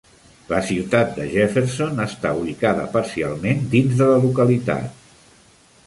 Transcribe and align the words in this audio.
La 0.51 0.59
ciutat 0.69 1.11
de 1.17 1.27
Jefferson 1.33 2.01
està 2.05 2.33
ubicada 2.39 2.89
parcialment 2.97 3.63
dins 3.75 3.95
de 4.01 4.09
la 4.15 4.21
localitat. 4.29 5.07